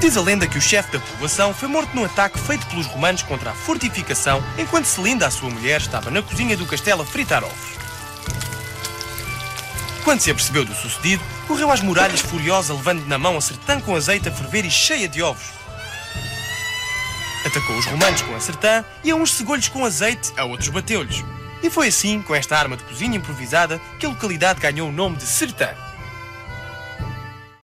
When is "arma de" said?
22.56-22.82